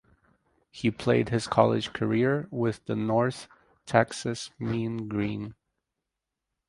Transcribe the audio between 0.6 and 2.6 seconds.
He played his college career